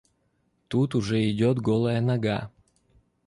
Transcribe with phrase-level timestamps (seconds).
[0.67, 2.49] Тут уже идет голая нога.